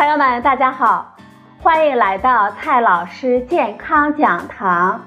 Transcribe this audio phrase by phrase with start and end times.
[0.00, 1.14] 朋友们，大家好，
[1.62, 4.98] 欢迎来到蔡老师健康讲堂，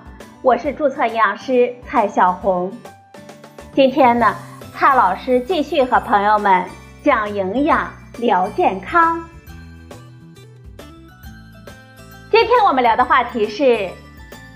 [0.43, 2.71] 我是注册营养师蔡小红。
[3.73, 4.36] 今天呢，
[4.71, 6.64] 蔡老师继续和朋友们
[7.01, 9.19] 讲营养、聊健康。
[12.29, 13.89] 今天我们聊的话题是：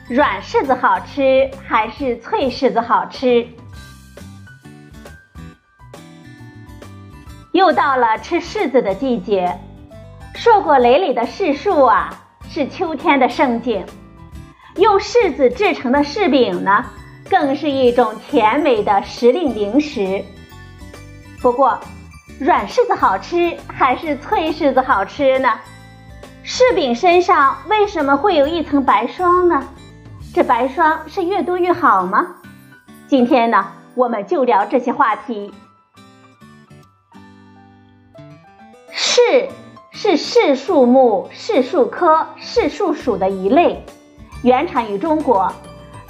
[0.08, 3.48] 软柿子好吃还是脆柿子好吃？
[7.54, 9.60] 又到了吃柿子的季节。
[10.38, 12.14] 硕果累累的柿树啊，
[12.48, 13.84] 是秋天的盛景。
[14.76, 16.86] 用柿子制成的柿饼呢，
[17.28, 20.24] 更是一种甜美的时令零食。
[21.42, 21.80] 不过，
[22.40, 25.50] 软柿子好吃还是脆柿子好吃呢？
[26.46, 29.68] 柿饼身上为什么会有一层白霜呢？
[30.36, 32.36] 这白霜是越多越好吗？
[33.08, 35.52] 今天呢，我们就聊这些话题。
[38.94, 39.50] 柿。
[40.00, 43.84] 是柿树目柿树科柿树属的一类，
[44.44, 45.52] 原产于中国，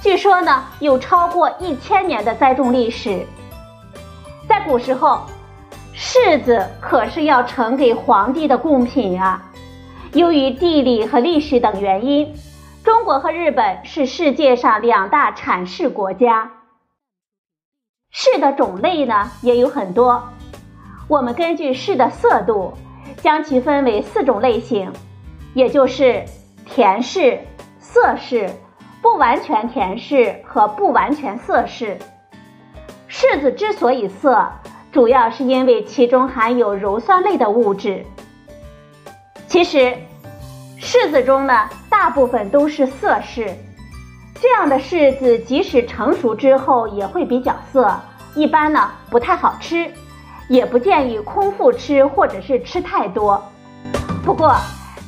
[0.02, 3.26] 据说呢有超过一千年的栽种历史。
[4.46, 5.22] 在古时候，
[5.96, 9.42] 柿子可是要呈给皇帝的贡品啊。
[10.12, 12.30] 由于地理和历史等原因，
[12.84, 16.52] 中国和日本是世界上两大产柿国家。
[18.14, 20.22] 柿的种类呢也有很多，
[21.08, 22.74] 我们根据柿的色度。
[23.22, 24.92] 将其分为四种类型，
[25.54, 26.23] 也就是
[26.66, 27.40] 甜柿、
[27.80, 28.50] 涩柿、
[29.02, 31.98] 不完全甜柿和不完全涩柿。
[33.10, 34.48] 柿子之所以涩，
[34.92, 38.06] 主要是因为其中含有鞣酸类的物质。
[39.48, 39.95] 其实，
[40.80, 43.52] 柿子中呢，大部分都是涩柿，
[44.40, 48.00] 这样的柿子即使成熟之后也会比较涩，
[48.36, 49.89] 一般呢不太好吃。
[50.48, 53.44] 也不建议空腹吃或者是吃太多。
[54.24, 54.56] 不过，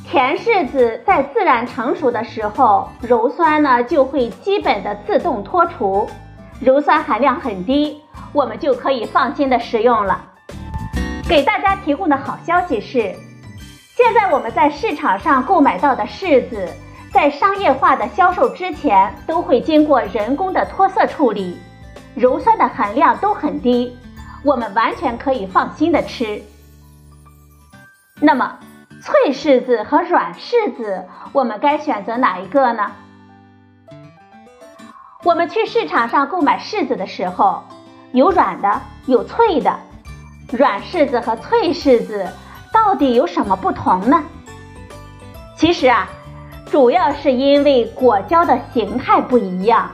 [0.06, 6.08] 甜柿子在自然成熟的时候，鞣酸呢就会基本的自动脱除，
[6.64, 8.02] 鞣酸含量很低，
[8.32, 10.20] 我们就可以放心的食用了。
[11.28, 13.14] 给大家提供的好消息是，
[13.96, 16.68] 现在我们在市场上购买到的柿子，
[17.12, 21.56] 在商业化的销售之前，都会经过人工的脱色处理，
[22.16, 23.96] 鞣酸的含量都很低。
[24.42, 26.42] 我们完全可以放心的吃。
[28.20, 28.58] 那么，
[29.02, 32.90] 脆柿子和软柿子，我们该选择哪一个呢？
[35.24, 37.62] 我们去市场上购买柿子的时候，
[38.12, 39.78] 有软的，有脆的。
[40.52, 42.26] 软柿子和脆柿子
[42.72, 44.22] 到底有什么不同呢？
[45.56, 46.08] 其实啊，
[46.66, 49.90] 主要是因为果胶的形态不一样。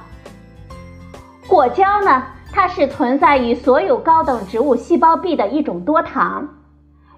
[1.49, 2.23] 果胶呢？
[2.53, 6.49] 它是存在于所有高等植物细胞壁的一种多糖，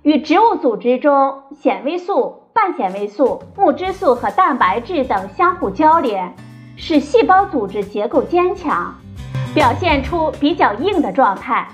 [0.03, 6.35] 与植物组织中纤维素、半纤维素、木质素和蛋白质等相互交联，
[6.77, 8.95] 使细胞组织结构坚强，
[9.55, 11.69] 表现出比较硬的状态。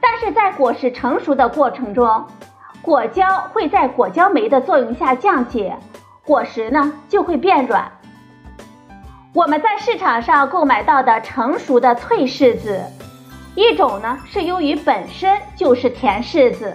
[0.00, 2.26] 但是在果实成熟的过程中，
[2.82, 5.76] 果胶会在果胶酶的作用下降解，
[6.26, 7.92] 果实呢就会变软。
[9.32, 12.82] 我们在市场上购买到的成熟的脆柿子，
[13.54, 16.74] 一种呢是由于本身就是甜柿子，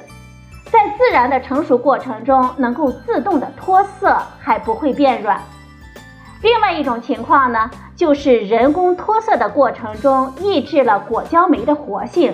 [0.71, 5.37] 在自然的成熟过程中能够自动的脱色，还不会变软；
[6.41, 12.33] 另外一种情况呢，就是人工脱色的过程中抑制了果胶酶的活性，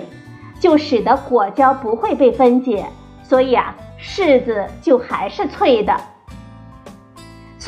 [0.60, 2.86] 就使得果胶不会被分解，
[3.24, 6.00] 所以啊，柿子就还是脆的。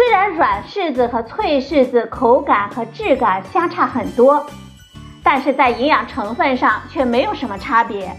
[0.07, 4.45] 虽然软柿子和脆柿子口感和质感相差很多，
[5.23, 8.15] 但是在营养成分上却没有什么差别。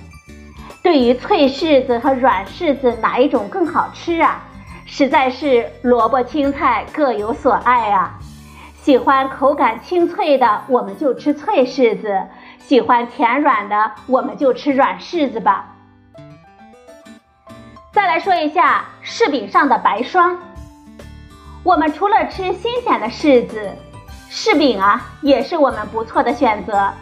[0.82, 4.42] 对于脆柿子和软柿子哪一种更好吃啊？
[4.88, 8.18] 实在是萝卜青菜各有所爱啊！
[8.82, 12.08] 喜欢口感清脆的，我们就吃脆柿子；
[12.58, 15.68] 喜欢甜软的，我们就吃软柿子吧。
[17.92, 20.36] 再来说一下柿饼上的白霜。
[21.66, 23.72] 我们除了吃新鲜的柿子，
[24.30, 26.94] 柿饼啊也是我们不错的选择。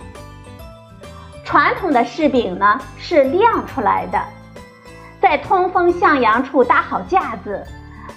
[1.44, 4.24] 传统的柿饼呢是晾出来的，
[5.20, 7.68] 在通风向阳处搭好架子，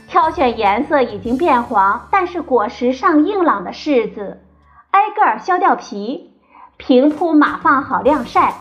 [0.07, 4.41] 挑选颜色已经变黄但是果实尚硬朗的柿子，
[4.93, 6.31] 挨个儿削掉皮，
[6.77, 8.55] 平铺码放好晾晒。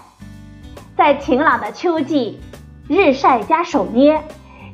[0.98, 2.42] 在晴朗的秋季，
[2.88, 4.24] 日晒加手捏，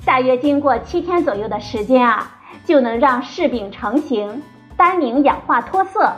[0.06, 2.38] 大约经过七天左右的时间啊。
[2.66, 4.42] 就能让柿饼成型，
[4.78, 6.14] 单宁氧化脱色。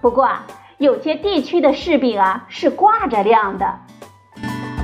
[0.00, 0.30] 不过，
[0.78, 3.78] 有些地区的柿饼啊是挂着晾的。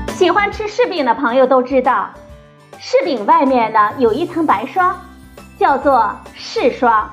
[0.09, 2.11] 喜欢吃柿饼的朋友都知道，
[2.79, 4.95] 柿饼外面呢有一层白霜，
[5.59, 7.11] 叫做柿霜。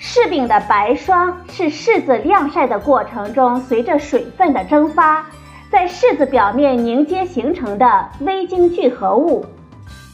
[0.00, 5.26] 柿饼的白霜是柿子晾晒的过程中，随着水分的蒸发，
[5.70, 9.44] 在柿子表面凝结形成的微晶聚合物。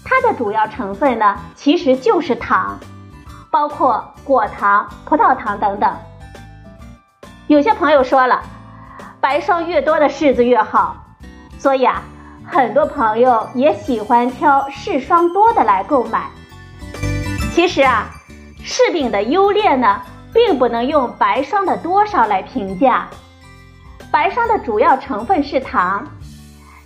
[0.05, 2.79] 它的主要成分呢，其实就是糖，
[3.51, 5.97] 包括果糖、葡萄糖等等。
[7.47, 8.43] 有些朋友说了，
[9.21, 10.97] 白霜越多的柿子越好，
[11.59, 12.03] 所以啊，
[12.47, 16.29] 很多朋友也喜欢挑柿霜多的来购买。
[17.53, 18.07] 其实啊，
[18.65, 20.01] 柿饼的优劣呢，
[20.33, 23.07] 并不能用白霜的多少来评价。
[24.11, 26.07] 白霜的主要成分是糖，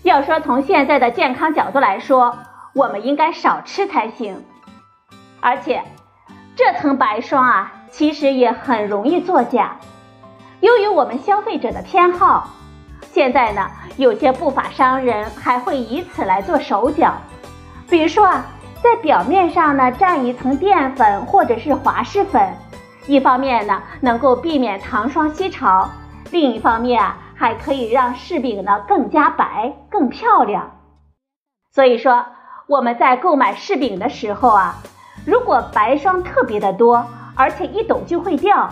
[0.02, 2.36] 要说从现在的健康角度来说，
[2.76, 4.44] 我们应该少吃才行，
[5.40, 5.82] 而且
[6.54, 9.78] 这层白霜啊，其实也很容易作假。
[10.60, 12.50] 由于我们消费者的偏好，
[13.00, 17.14] 现在呢，有些不法商人还会以此来做手脚。
[17.88, 18.44] 比如说啊，
[18.82, 22.58] 在表面上呢蘸一层淀粉或者是滑石粉，
[23.06, 25.88] 一方面呢能够避免糖霜吸潮，
[26.30, 30.72] 另一方面啊还可以让柿饼呢更加白、更漂亮。
[31.72, 32.26] 所以说。
[32.66, 34.74] 我们在购买柿饼的时候啊，
[35.24, 38.68] 如果白霜特别的多，而且一抖就会掉，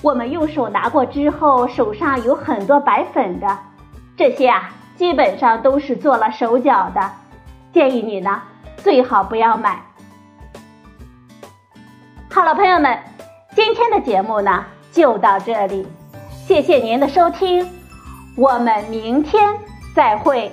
[0.00, 3.58] 我们用手拿过之后手上有很多白粉的，
[4.16, 7.10] 这些啊基本上都是做了手脚的，
[7.74, 8.40] 建议你呢
[8.78, 9.82] 最好不要买。
[12.30, 12.98] 好了，朋友们，
[13.54, 15.86] 今天的节目呢就到这里，
[16.46, 17.70] 谢谢您的收听，
[18.34, 19.54] 我们明天
[19.94, 20.50] 再会。